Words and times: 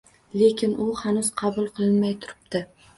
Lekin 0.41 0.73
u 0.87 0.89
hanuz 1.03 1.31
qabul 1.45 1.71
qilinmay 1.79 2.21
turibdi. 2.27 2.69